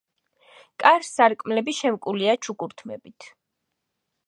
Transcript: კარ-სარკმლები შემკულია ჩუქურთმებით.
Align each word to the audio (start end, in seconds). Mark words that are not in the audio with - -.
კარ-სარკმლები 0.83 1.77
შემკულია 1.81 2.35
ჩუქურთმებით. 2.47 3.31